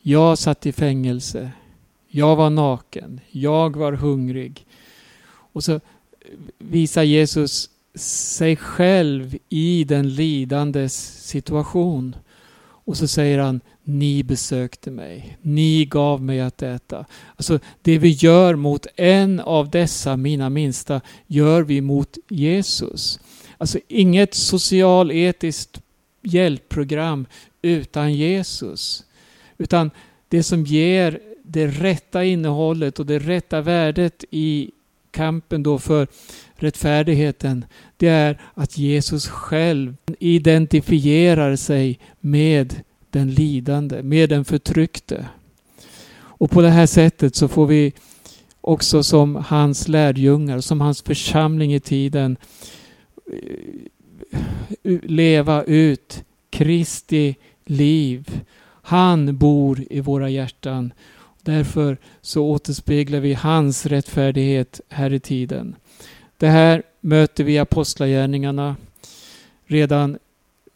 Jag 0.00 0.38
satt 0.38 0.66
i 0.66 0.72
fängelse. 0.72 1.50
Jag 2.08 2.36
var 2.36 2.50
naken. 2.50 3.20
Jag 3.30 3.76
var 3.76 3.92
hungrig. 3.92 4.66
Och 5.28 5.64
så 5.64 5.80
visar 6.58 7.02
Jesus 7.02 7.70
sig 7.94 8.56
själv 8.56 9.38
i 9.48 9.84
den 9.84 10.14
lidandes 10.14 11.24
situation. 11.26 12.16
Och 12.88 12.96
så 12.96 13.08
säger 13.08 13.38
han, 13.38 13.60
ni 13.84 14.22
besökte 14.22 14.90
mig, 14.90 15.38
ni 15.42 15.84
gav 15.84 16.22
mig 16.22 16.40
att 16.40 16.62
äta. 16.62 17.06
Alltså 17.36 17.58
det 17.82 17.98
vi 17.98 18.08
gör 18.08 18.54
mot 18.54 18.86
en 18.96 19.40
av 19.40 19.70
dessa 19.70 20.16
mina 20.16 20.50
minsta 20.50 21.00
gör 21.26 21.62
vi 21.62 21.80
mot 21.80 22.18
Jesus. 22.28 23.20
Alltså 23.58 23.78
inget 23.88 24.34
socialetiskt 24.34 25.80
hjälpprogram 26.22 27.26
utan 27.62 28.14
Jesus. 28.14 29.04
Utan 29.58 29.90
det 30.28 30.42
som 30.42 30.64
ger 30.64 31.20
det 31.42 31.66
rätta 31.66 32.24
innehållet 32.24 32.98
och 32.98 33.06
det 33.06 33.18
rätta 33.18 33.60
värdet 33.60 34.24
i 34.30 34.70
kampen 35.10 35.62
då 35.62 35.78
för 35.78 36.08
rättfärdigheten, 36.62 37.64
det 37.96 38.08
är 38.08 38.40
att 38.54 38.78
Jesus 38.78 39.28
själv 39.28 39.96
identifierar 40.18 41.56
sig 41.56 41.98
med 42.20 42.74
den 43.10 43.30
lidande, 43.30 44.02
med 44.02 44.28
den 44.28 44.44
förtryckte. 44.44 45.28
Och 46.38 46.50
på 46.50 46.62
det 46.62 46.70
här 46.70 46.86
sättet 46.86 47.34
så 47.34 47.48
får 47.48 47.66
vi 47.66 47.92
också 48.60 49.02
som 49.02 49.36
hans 49.36 49.88
lärjungar, 49.88 50.60
som 50.60 50.80
hans 50.80 51.02
församling 51.02 51.74
i 51.74 51.80
tiden 51.80 52.36
eh, 53.32 54.98
leva 55.02 55.62
ut 55.62 56.24
Kristi 56.50 57.36
liv. 57.64 58.40
Han 58.82 59.36
bor 59.36 59.84
i 59.90 60.00
våra 60.00 60.28
hjärtan. 60.28 60.92
Därför 61.42 61.98
så 62.20 62.44
återspeglar 62.44 63.20
vi 63.20 63.34
hans 63.34 63.86
rättfärdighet 63.86 64.80
här 64.88 65.12
i 65.12 65.20
tiden. 65.20 65.76
Det 66.38 66.48
här 66.48 66.82
möter 67.00 67.44
vi 67.44 67.52
i 67.52 67.58
Apostlagärningarna. 67.58 68.76
Redan 69.66 70.18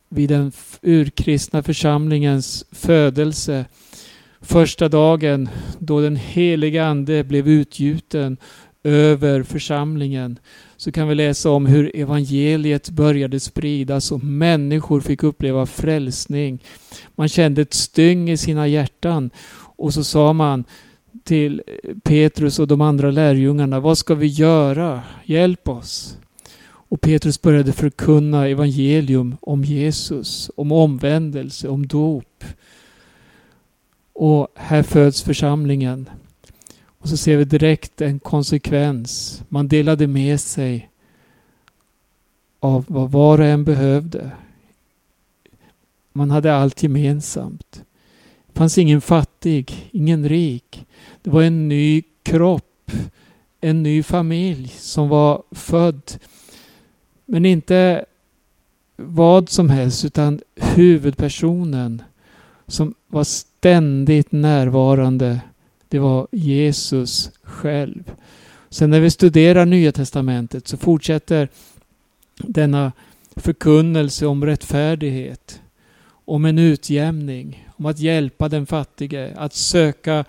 vid 0.08 0.28
den 0.28 0.52
urkristna 0.82 1.62
församlingens 1.62 2.64
födelse. 2.72 3.64
Första 4.40 4.88
dagen 4.88 5.48
då 5.78 6.00
den 6.00 6.16
heliga 6.16 6.86
Ande 6.86 7.24
blev 7.24 7.48
utgjuten 7.48 8.36
över 8.84 9.42
församlingen 9.42 10.38
så 10.76 10.92
kan 10.92 11.08
vi 11.08 11.14
läsa 11.14 11.50
om 11.50 11.66
hur 11.66 11.96
evangeliet 11.96 12.90
började 12.90 13.40
spridas 13.40 14.12
och 14.12 14.24
människor 14.24 15.00
fick 15.00 15.22
uppleva 15.22 15.66
frälsning. 15.66 16.62
Man 17.14 17.28
kände 17.28 17.62
ett 17.62 17.74
styng 17.74 18.30
i 18.30 18.36
sina 18.36 18.66
hjärtan 18.66 19.30
och 19.76 19.94
så 19.94 20.04
sa 20.04 20.32
man 20.32 20.64
till 21.24 21.62
Petrus 22.02 22.58
och 22.58 22.68
de 22.68 22.80
andra 22.80 23.10
lärjungarna, 23.10 23.80
vad 23.80 23.98
ska 23.98 24.14
vi 24.14 24.26
göra? 24.26 25.02
Hjälp 25.24 25.68
oss. 25.68 26.18
Och 26.64 27.00
Petrus 27.00 27.42
började 27.42 27.72
förkunna 27.72 28.48
evangelium 28.48 29.36
om 29.40 29.64
Jesus, 29.64 30.50
om 30.56 30.72
omvändelse, 30.72 31.68
om 31.68 31.86
dop. 31.86 32.44
Och 34.12 34.48
här 34.54 34.82
föds 34.82 35.22
församlingen. 35.22 36.10
Och 36.84 37.08
så 37.08 37.16
ser 37.16 37.36
vi 37.36 37.44
direkt 37.44 38.00
en 38.00 38.18
konsekvens. 38.18 39.42
Man 39.48 39.68
delade 39.68 40.06
med 40.06 40.40
sig 40.40 40.90
av 42.60 42.84
vad 42.88 43.10
var 43.10 43.38
och 43.38 43.46
en 43.46 43.64
behövde. 43.64 44.30
Man 46.12 46.30
hade 46.30 46.54
allt 46.54 46.82
gemensamt. 46.82 47.84
Det 48.52 48.58
fanns 48.58 48.78
ingen 48.78 49.00
fattig, 49.00 49.90
ingen 49.92 50.28
rik. 50.28 50.86
Det 51.22 51.30
var 51.30 51.42
en 51.42 51.68
ny 51.68 52.02
kropp, 52.22 52.92
en 53.60 53.82
ny 53.82 54.02
familj 54.02 54.68
som 54.68 55.08
var 55.08 55.42
född. 55.50 56.12
Men 57.26 57.46
inte 57.46 58.04
vad 58.96 59.48
som 59.48 59.70
helst 59.70 60.04
utan 60.04 60.40
huvudpersonen 60.56 62.02
som 62.66 62.94
var 63.08 63.24
ständigt 63.24 64.32
närvarande. 64.32 65.40
Det 65.88 65.98
var 65.98 66.26
Jesus 66.30 67.30
själv. 67.42 68.12
Sen 68.70 68.90
när 68.90 69.00
vi 69.00 69.10
studerar 69.10 69.66
Nya 69.66 69.92
Testamentet 69.92 70.68
så 70.68 70.76
fortsätter 70.76 71.48
denna 72.36 72.92
förkunnelse 73.36 74.26
om 74.26 74.46
rättfärdighet, 74.46 75.60
om 76.24 76.44
en 76.44 76.58
utjämning, 76.58 77.68
om 77.82 77.86
att 77.86 77.98
hjälpa 77.98 78.48
den 78.48 78.66
fattige, 78.66 79.34
att 79.36 79.54
söka 79.54 80.24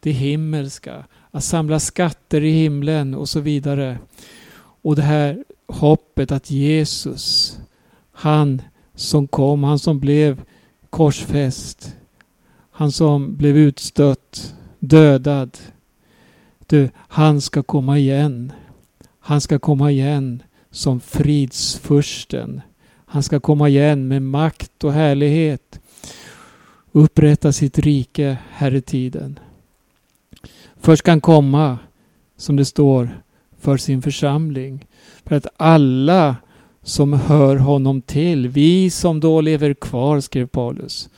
det 0.00 0.10
himmelska, 0.10 1.04
att 1.30 1.44
samla 1.44 1.80
skatter 1.80 2.44
i 2.44 2.50
himlen 2.50 3.14
och 3.14 3.28
så 3.28 3.40
vidare. 3.40 3.98
Och 4.82 4.96
det 4.96 5.02
här 5.02 5.44
hoppet 5.68 6.32
att 6.32 6.50
Jesus, 6.50 7.58
han 8.12 8.62
som 8.94 9.28
kom, 9.28 9.64
han 9.64 9.78
som 9.78 10.00
blev 10.00 10.42
korsfäst, 10.90 11.96
han 12.70 12.92
som 12.92 13.36
blev 13.36 13.56
utstött, 13.56 14.54
dödad. 14.78 15.58
Du, 16.66 16.90
han 16.96 17.40
ska 17.40 17.62
komma 17.62 17.98
igen. 17.98 18.52
Han 19.20 19.40
ska 19.40 19.58
komma 19.58 19.90
igen 19.90 20.42
som 20.70 21.00
fridsfursten. 21.00 22.60
Han 23.06 23.22
ska 23.22 23.40
komma 23.40 23.68
igen 23.68 24.08
med 24.08 24.22
makt 24.22 24.84
och 24.84 24.92
härlighet. 24.92 25.80
Upprätta 26.96 27.52
sitt 27.52 27.78
rike 27.78 28.38
här 28.50 28.74
i 28.74 28.80
tiden. 28.80 29.38
Först 30.80 31.02
kan 31.02 31.12
han 31.12 31.20
komma, 31.20 31.78
som 32.36 32.56
det 32.56 32.64
står, 32.64 33.22
för 33.60 33.76
sin 33.76 34.02
församling. 34.02 34.86
För 35.24 35.36
att 35.36 35.46
alla 35.56 36.36
som 36.82 37.12
hör 37.12 37.56
honom 37.56 38.02
till, 38.02 38.48
vi 38.48 38.90
som 38.90 39.20
då 39.20 39.40
lever 39.40 39.74
kvar, 39.74 40.20
skrev 40.20 40.46
Paulus, 40.46 41.08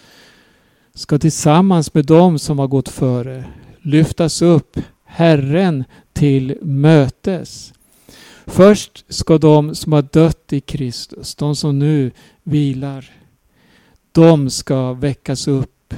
ska 0.94 1.18
tillsammans 1.18 1.94
med 1.94 2.06
dem 2.06 2.38
som 2.38 2.58
har 2.58 2.66
gått 2.66 2.88
före 2.88 3.44
lyftas 3.82 4.42
upp 4.42 4.80
Herren 5.04 5.84
till 6.12 6.58
mötes. 6.62 7.72
Först 8.46 9.04
ska 9.08 9.38
de 9.38 9.74
som 9.74 9.92
har 9.92 10.02
dött 10.02 10.52
i 10.52 10.60
Kristus, 10.60 11.34
de 11.34 11.56
som 11.56 11.78
nu 11.78 12.10
vilar, 12.42 13.17
de 14.18 14.50
ska 14.50 14.92
väckas 14.92 15.48
upp. 15.48 15.94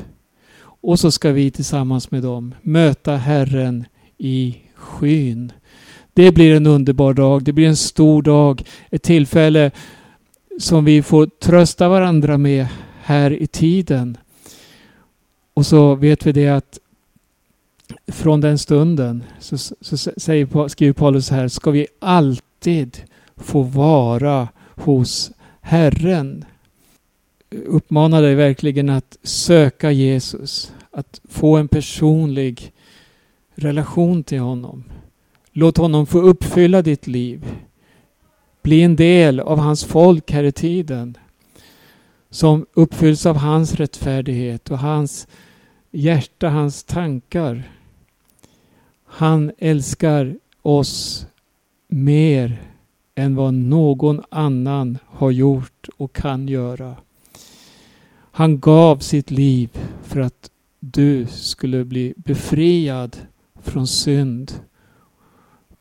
Och 0.62 1.00
så 1.00 1.10
ska 1.10 1.32
vi 1.32 1.50
tillsammans 1.50 2.10
med 2.10 2.22
dem 2.22 2.54
möta 2.62 3.16
Herren 3.16 3.84
i 4.18 4.56
skyn. 4.74 5.52
Det 6.14 6.32
blir 6.32 6.56
en 6.56 6.66
underbar 6.66 7.14
dag, 7.14 7.44
det 7.44 7.52
blir 7.52 7.68
en 7.68 7.76
stor 7.76 8.22
dag, 8.22 8.62
ett 8.90 9.02
tillfälle 9.02 9.70
som 10.58 10.84
vi 10.84 11.02
får 11.02 11.26
trösta 11.26 11.88
varandra 11.88 12.38
med 12.38 12.66
här 13.02 13.30
i 13.30 13.46
tiden. 13.46 14.16
Och 15.54 15.66
så 15.66 15.94
vet 15.94 16.26
vi 16.26 16.32
det 16.32 16.48
att 16.48 16.78
från 18.06 18.40
den 18.40 18.58
stunden 18.58 19.24
så, 19.38 19.58
så 19.80 19.96
säger, 19.96 20.68
skriver 20.68 20.92
Paulus 20.92 21.30
här, 21.30 21.48
ska 21.48 21.70
vi 21.70 21.86
alltid 21.98 22.98
få 23.36 23.62
vara 23.62 24.48
hos 24.76 25.30
Herren. 25.60 26.44
Uppmanar 27.50 28.22
dig 28.22 28.34
verkligen 28.34 28.88
att 28.88 29.18
söka 29.22 29.90
Jesus, 29.90 30.72
att 30.90 31.20
få 31.28 31.56
en 31.56 31.68
personlig 31.68 32.72
relation 33.54 34.22
till 34.22 34.40
honom. 34.40 34.84
Låt 35.52 35.76
honom 35.76 36.06
få 36.06 36.18
uppfylla 36.20 36.82
ditt 36.82 37.06
liv. 37.06 37.44
Bli 38.62 38.82
en 38.82 38.96
del 38.96 39.40
av 39.40 39.58
hans 39.58 39.84
folk 39.84 40.30
här 40.30 40.44
i 40.44 40.52
tiden. 40.52 41.18
Som 42.30 42.66
uppfylls 42.74 43.26
av 43.26 43.36
hans 43.36 43.74
rättfärdighet 43.74 44.70
och 44.70 44.78
hans 44.78 45.28
hjärta, 45.90 46.48
hans 46.48 46.84
tankar. 46.84 47.62
Han 49.04 49.52
älskar 49.58 50.36
oss 50.62 51.26
mer 51.88 52.62
än 53.14 53.34
vad 53.34 53.54
någon 53.54 54.22
annan 54.28 54.98
har 55.06 55.30
gjort 55.30 55.88
och 55.96 56.12
kan 56.12 56.48
göra. 56.48 56.96
Han 58.40 58.60
gav 58.60 58.98
sitt 58.98 59.30
liv 59.30 59.78
för 60.02 60.20
att 60.20 60.50
du 60.80 61.26
skulle 61.26 61.84
bli 61.84 62.14
befriad 62.16 63.16
från 63.62 63.86
synd. 63.86 64.52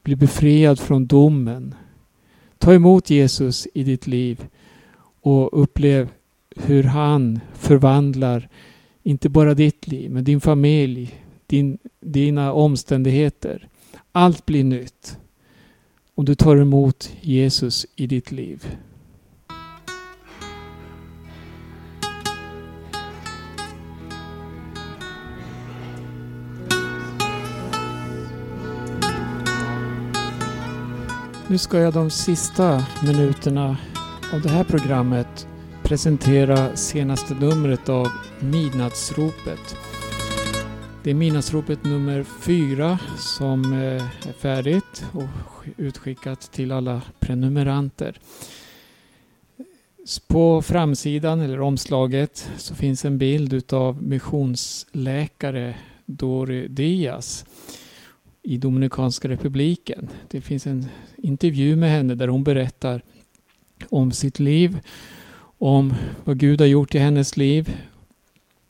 Bli 0.03 0.15
befriad 0.15 0.79
från 0.79 1.07
domen. 1.07 1.75
Ta 2.57 2.73
emot 2.73 3.09
Jesus 3.09 3.67
i 3.73 3.83
ditt 3.83 4.07
liv 4.07 4.47
och 5.21 5.61
upplev 5.61 6.09
hur 6.55 6.83
han 6.83 7.39
förvandlar 7.53 8.49
inte 9.03 9.29
bara 9.29 9.53
ditt 9.53 9.87
liv, 9.87 10.11
men 10.11 10.23
din 10.23 10.41
familj, 10.41 11.23
din, 11.47 11.77
dina 11.99 12.53
omständigheter. 12.53 13.67
Allt 14.11 14.45
blir 14.45 14.63
nytt 14.63 15.17
om 16.15 16.25
du 16.25 16.35
tar 16.35 16.57
emot 16.57 17.11
Jesus 17.21 17.85
i 17.95 18.07
ditt 18.07 18.31
liv. 18.31 18.65
Nu 31.49 31.57
ska 31.57 31.79
jag 31.79 31.93
de 31.93 32.09
sista 32.09 32.85
minuterna 33.03 33.77
av 34.33 34.41
det 34.41 34.49
här 34.49 34.63
programmet 34.63 35.47
presentera 35.83 36.75
senaste 36.75 37.33
numret 37.33 37.89
av 37.89 38.07
Midnattsropet. 38.39 39.77
Det 41.03 41.09
är 41.09 41.13
Midnattsropet 41.13 41.83
nummer 41.83 42.23
fyra 42.23 42.99
som 43.17 43.73
eh, 43.73 44.29
är 44.29 44.33
färdigt 44.33 45.05
och 45.13 45.65
utskickat 45.77 46.41
till 46.51 46.71
alla 46.71 47.01
prenumeranter. 47.19 48.19
På 50.27 50.61
framsidan 50.61 51.39
eller 51.39 51.61
omslaget 51.61 52.51
så 52.57 52.75
finns 52.75 53.05
en 53.05 53.17
bild 53.17 53.53
utav 53.53 54.03
missionsläkare 54.03 55.75
Dori 56.05 56.67
Diaz 56.67 57.45
i 58.43 58.57
Dominikanska 58.57 59.27
republiken. 59.27 60.09
Det 60.27 60.41
finns 60.41 60.67
en 60.67 60.85
intervju 61.17 61.75
med 61.75 61.91
henne 61.91 62.15
där 62.15 62.27
hon 62.27 62.43
berättar 62.43 63.01
om 63.89 64.11
sitt 64.11 64.39
liv, 64.39 64.79
om 65.57 65.93
vad 66.23 66.37
Gud 66.37 66.61
har 66.61 66.67
gjort 66.67 66.95
i 66.95 66.97
hennes 66.97 67.37
liv 67.37 67.77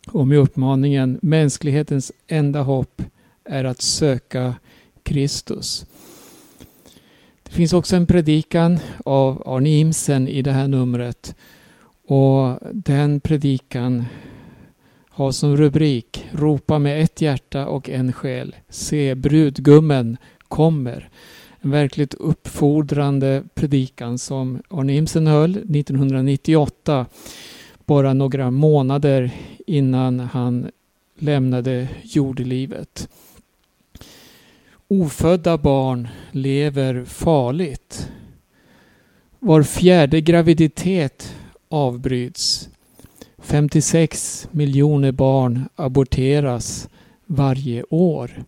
och 0.07 0.27
med 0.27 0.37
uppmaningen 0.37 1.19
mänsklighetens 1.21 2.11
enda 2.27 2.61
hopp 2.61 3.01
är 3.43 3.63
att 3.63 3.81
söka 3.81 4.55
Kristus. 5.03 5.85
Det 7.43 7.51
finns 7.51 7.73
också 7.73 7.95
en 7.95 8.07
predikan 8.07 8.79
av 9.05 9.43
Arne 9.45 9.69
Imsen 9.69 10.27
i 10.27 10.41
det 10.41 10.51
här 10.51 10.67
numret 10.67 11.35
och 12.05 12.59
den 12.71 13.19
predikan 13.19 14.05
har 15.19 15.31
som 15.31 15.57
rubrik 15.57 16.25
Ropa 16.31 16.79
med 16.79 17.01
ett 17.01 17.21
hjärta 17.21 17.67
och 17.67 17.89
en 17.89 18.13
själ. 18.13 18.55
Se, 18.69 19.15
brudgummen 19.15 20.17
kommer. 20.47 21.09
En 21.59 21.71
verkligt 21.71 22.13
uppfordrande 22.13 23.43
predikan 23.53 24.17
som 24.17 24.61
Arne 24.69 24.95
Imsen 24.95 25.27
höll 25.27 25.51
1998 25.51 27.05
bara 27.85 28.13
några 28.13 28.51
månader 28.51 29.31
innan 29.67 30.19
han 30.19 30.71
lämnade 31.17 31.87
jordelivet. 32.03 33.09
Ofödda 34.87 35.57
barn 35.57 36.07
lever 36.31 37.05
farligt. 37.05 38.09
Var 39.39 39.63
fjärde 39.63 40.21
graviditet 40.21 41.35
avbryts. 41.69 42.69
56 43.49 44.47
miljoner 44.51 45.11
barn 45.11 45.69
aborteras 45.75 46.89
varje 47.25 47.83
år. 47.89 48.43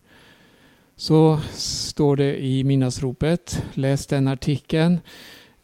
Så 0.96 1.40
står 1.52 2.16
det 2.16 2.44
i 2.44 2.64
Minnasropet. 2.64 3.62
Läs 3.74 4.06
den 4.06 4.28
artikeln. 4.28 5.00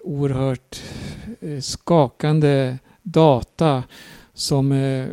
Oerhört 0.01 0.83
eh, 1.40 1.61
skakande 1.61 2.79
data 3.03 3.83
som 4.35 4.72
eh, 4.72 5.07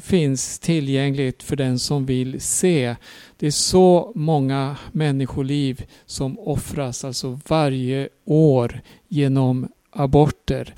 finns 0.00 0.58
tillgängligt 0.58 1.42
för 1.42 1.56
den 1.56 1.78
som 1.78 2.06
vill 2.06 2.40
se. 2.40 2.96
Det 3.36 3.46
är 3.46 3.50
så 3.50 4.12
många 4.14 4.76
människoliv 4.92 5.84
som 6.06 6.38
offras 6.38 7.04
alltså 7.04 7.40
varje 7.48 8.08
år 8.24 8.80
genom 9.08 9.68
aborter. 9.90 10.74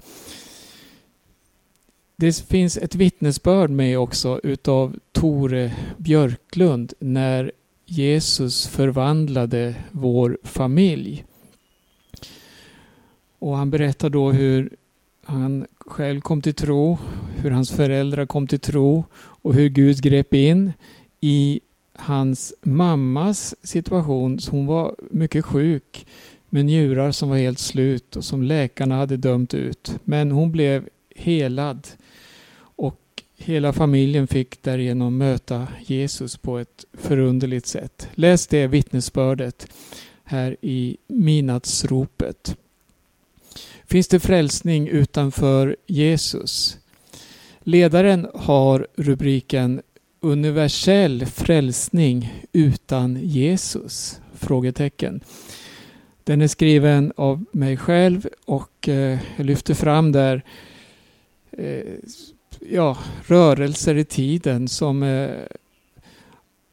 Det 2.21 2.45
finns 2.49 2.77
ett 2.77 2.95
vittnesbörd 2.95 3.71
med 3.71 3.99
också 3.99 4.41
utav 4.43 4.99
Tore 5.13 5.75
Björklund 5.97 6.93
när 6.99 7.53
Jesus 7.87 8.67
förvandlade 8.67 9.75
vår 9.93 10.39
familj. 10.43 11.25
Och 13.39 13.57
han 13.57 13.71
berättar 13.71 14.11
då 14.11 14.33
hur 14.33 14.77
han 15.25 15.67
själv 15.79 16.21
kom 16.21 16.43
till 16.43 16.55
tro, 16.55 16.99
hur 17.37 17.51
hans 17.51 17.71
föräldrar 17.71 18.27
kom 18.27 18.47
till 18.47 18.61
tro 18.61 19.05
och 19.17 19.55
hur 19.55 19.69
Gud 19.69 20.03
grep 20.03 20.35
in 20.35 20.73
i 21.21 21.61
hans 21.95 22.55
mammas 22.63 23.55
situation. 23.63 24.39
Hon 24.51 24.67
var 24.67 24.95
mycket 25.11 25.45
sjuk 25.45 26.07
med 26.49 26.65
njurar 26.65 27.13
som 27.13 27.29
var 27.29 27.37
helt 27.37 27.59
slut 27.59 28.17
och 28.17 28.25
som 28.25 28.43
läkarna 28.43 28.97
hade 28.97 29.17
dömt 29.17 29.55
ut. 29.55 29.93
Men 30.05 30.31
hon 30.31 30.53
blev 30.53 30.89
helad 31.17 31.89
hela 33.39 33.73
familjen 33.73 34.27
fick 34.27 34.63
därigenom 34.63 35.19
möta 35.19 35.69
Jesus 35.87 36.37
på 36.37 36.59
ett 36.59 36.85
förunderligt 36.93 37.67
sätt. 37.67 38.09
Läs 38.15 38.47
det 38.47 38.67
vittnesbördet 38.67 39.67
här 40.25 40.57
i 40.61 40.97
midnattsropet. 41.07 42.57
Finns 43.87 44.09
det 44.09 44.21
frälsning 44.21 44.89
utanför 44.89 45.77
Jesus? 45.87 46.79
Ledaren 47.61 48.29
har 48.35 48.87
rubriken 48.97 49.83
Universell 50.21 51.27
frälsning 51.27 52.45
utan 52.53 53.19
Jesus? 53.23 54.21
Frågetecken. 54.35 55.21
Den 56.25 56.41
är 56.41 56.49
skriven 56.49 57.13
av 57.17 57.45
mig 57.53 57.77
själv 57.77 58.29
och 58.45 58.89
eh, 58.89 59.19
jag 59.37 59.47
lyfter 59.47 59.75
fram 59.75 60.13
där 60.13 60.43
eh, 61.51 61.83
ja, 62.61 62.99
rörelser 63.27 63.95
i 63.95 64.05
tiden 64.05 64.69
som 64.69 65.03
eh, 65.03 65.31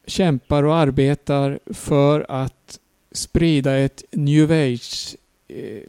kämpar 0.06 0.62
och 0.62 0.76
arbetar 0.76 1.58
för 1.66 2.26
att 2.28 2.78
sprida 3.12 3.76
ett 3.78 4.04
new 4.12 4.52
age 4.52 5.16
Eh, 5.48 5.82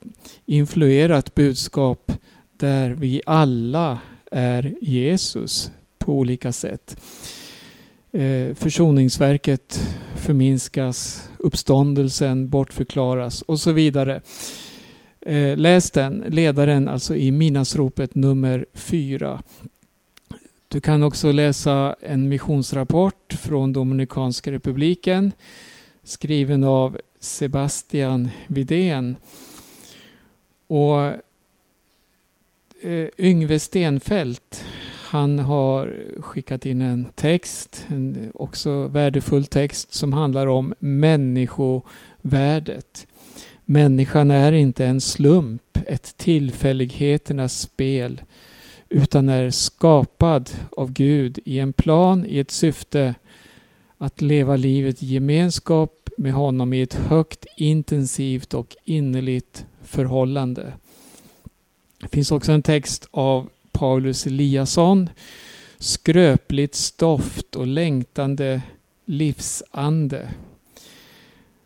influerat 0.46 1.36
budskap 1.36 2.12
där 2.58 2.90
vi 2.90 3.22
alla 3.26 4.00
är 4.32 4.76
Jesus 4.82 5.72
på 5.98 6.14
olika 6.14 6.52
sätt. 6.52 6.98
Eh, 8.12 8.56
försoningsverket 8.56 9.80
förminskas, 10.16 11.30
uppståndelsen 11.40 12.50
bortförklaras 12.50 13.42
och 13.42 13.60
så 13.60 13.72
vidare. 13.72 14.22
Eh, 15.22 15.58
läs 15.58 15.92
den, 15.92 16.24
ledaren 16.28 16.88
alltså 16.88 17.16
i 17.16 17.32
Minasropet 17.32 18.16
nummer 18.16 18.66
4. 18.74 19.42
Du 20.70 20.82
kan 20.82 21.04
också 21.04 21.32
läsa 21.32 21.96
en 22.02 22.30
missionsrapport 22.30 23.34
från 23.34 23.74
Dominikanska 23.74 24.52
republiken 24.52 25.32
skriven 26.04 26.64
av 26.64 27.00
Sebastian 27.20 28.30
Vidén 28.48 29.16
och 30.68 31.02
eh, 32.82 33.08
Yngve 33.18 33.60
Stenfelt 33.60 34.66
han 35.10 35.40
har 35.40 35.96
skickat 36.20 36.66
in 36.66 36.82
en 36.82 37.06
text, 37.16 37.86
en 37.88 38.32
också 38.34 38.88
värdefull 38.88 39.46
text 39.46 39.94
som 39.94 40.14
handlar 40.14 40.48
om 40.48 40.74
människovärdet. 40.80 43.08
Människan 43.66 44.32
är 44.32 44.52
inte 44.52 44.86
en 44.86 45.02
slump, 45.02 45.78
ett 45.88 46.18
tillfälligheternas 46.18 47.60
spel, 47.60 48.22
utan 48.90 49.30
är 49.30 49.50
skapad 49.50 50.50
av 50.72 50.92
Gud 50.92 51.40
i 51.46 51.60
en 51.60 51.74
plan, 51.74 52.26
i 52.26 52.40
ett 52.40 52.52
syfte 52.52 53.16
att 53.98 54.22
leva 54.22 54.56
livet 54.56 55.04
i 55.04 55.06
gemenskap 55.06 56.10
med 56.18 56.34
honom 56.34 56.74
i 56.74 56.82
ett 56.82 56.94
högt 56.94 57.46
intensivt 57.58 58.54
och 58.54 58.76
innerligt 58.84 59.66
förhållande. 59.84 60.74
Det 62.00 62.08
finns 62.08 62.32
också 62.32 62.52
en 62.52 62.62
text 62.62 63.08
av 63.12 63.50
Paulus 63.72 64.28
Eliasson. 64.28 65.10
Skröpligt 65.78 66.76
stoft 66.76 67.56
och 67.56 67.68
längtande 67.68 68.62
livsande. 69.06 70.30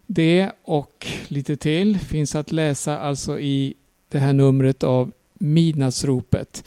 Det 0.06 0.52
och 0.64 1.08
lite 1.28 1.58
till 1.58 2.00
finns 2.00 2.36
att 2.36 2.52
läsa 2.52 3.00
alltså 3.00 3.40
i 3.40 3.74
det 4.10 4.20
här 4.20 4.34
numret 4.34 4.84
av 4.84 5.12
Midnattsropet. 5.34 6.64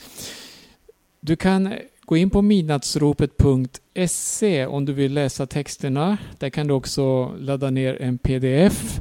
Du 1.27 1.37
kan 1.37 1.75
gå 2.05 2.17
in 2.17 2.31
på 2.31 2.43
midnattsropet.se 2.43 4.67
om 4.67 4.85
du 4.85 4.93
vill 4.93 5.15
läsa 5.15 5.47
texterna. 5.47 6.19
Där 6.39 6.51
kan 6.51 6.67
du 6.67 6.75
också 6.75 7.33
ladda 7.39 7.71
ner 7.71 8.03
en 8.03 8.19
pdf 8.19 9.01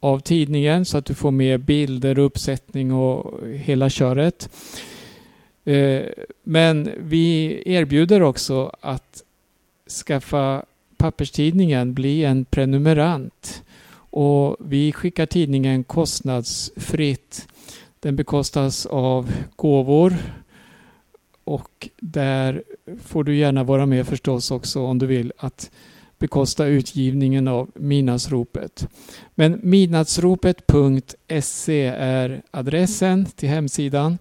av 0.00 0.18
tidningen 0.18 0.84
så 0.84 0.98
att 0.98 1.04
du 1.04 1.14
får 1.14 1.30
med 1.30 1.60
bilder, 1.60 2.18
uppsättning 2.18 2.92
och 2.92 3.48
hela 3.48 3.90
köret. 3.90 4.50
Eh, 5.64 6.02
men 6.42 6.90
vi 6.98 7.62
erbjuder 7.66 8.22
också 8.22 8.72
att 8.80 9.22
skaffa 10.06 10.64
papperstidningen, 10.96 11.94
bli 11.94 12.24
en 12.24 12.44
prenumerant. 12.44 13.62
Och 14.10 14.56
vi 14.60 14.92
skickar 14.92 15.26
tidningen 15.26 15.84
kostnadsfritt. 15.84 17.48
Den 18.00 18.16
bekostas 18.16 18.86
av 18.86 19.32
gåvor 19.56 20.14
och 21.48 21.88
där 22.00 22.62
får 23.02 23.24
du 23.24 23.36
gärna 23.36 23.64
vara 23.64 23.86
med 23.86 24.06
förstås 24.06 24.50
också 24.50 24.82
om 24.82 24.98
du 24.98 25.06
vill 25.06 25.32
att 25.38 25.70
bekosta 26.18 26.66
utgivningen 26.66 27.48
av 27.48 27.70
Midnattsropet. 27.74 28.88
Men 29.34 29.60
midnattsropet.se 29.62 31.86
är 31.86 32.42
adressen 32.50 33.24
till 33.24 33.48
hemsidan. 33.48 34.18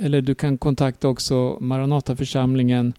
Eller 0.00 0.20
du 0.20 0.34
kan 0.34 0.58
kontakta 0.58 1.08
också 1.08 1.58
Maranataförsamlingen 1.60 2.92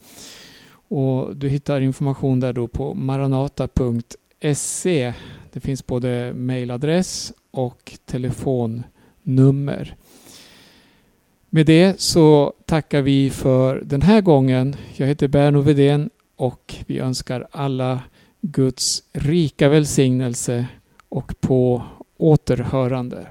och 0.88 1.36
du 1.36 1.50
hittar 1.50 1.82
information 1.82 2.40
där 2.40 2.54
då 2.54 2.68
på 2.68 2.94
maranata.se. 2.94 5.14
Det 5.54 5.60
finns 5.60 5.88
både 5.88 6.34
mejladress 6.34 7.34
och 7.52 7.98
telefonnummer. 8.06 9.96
Med 11.56 11.66
det 11.66 12.02
så 12.02 12.54
tackar 12.66 13.02
vi 13.02 13.30
för 13.30 13.82
den 13.86 14.02
här 14.02 14.22
gången. 14.22 14.76
Jag 14.96 15.08
heter 15.08 15.28
Berno 15.28 15.62
Vedén 15.62 16.10
och 16.36 16.76
vi 16.86 17.00
önskar 17.00 17.48
alla 17.52 18.00
Guds 18.42 19.04
rika 19.14 19.70
välsignelse 19.70 20.68
och 21.10 21.42
på 21.42 21.84
återhörande. 22.18 23.28